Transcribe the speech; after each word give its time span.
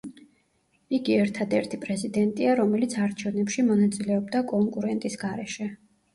იგი 0.99 1.17
ერთადერთი 1.25 1.79
პრეზიდენტია, 1.83 2.55
რომელიც 2.61 2.97
არჩევნებში 3.05 3.67
მონაწილეობდა 3.69 4.43
კონკურენტის 4.55 5.21
გარეშე. 5.27 5.71